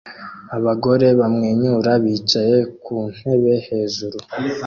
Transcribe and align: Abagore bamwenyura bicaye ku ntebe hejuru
Abagore 0.57 1.07
bamwenyura 1.19 1.91
bicaye 2.03 2.57
ku 2.83 2.95
ntebe 3.15 3.53
hejuru 3.67 4.17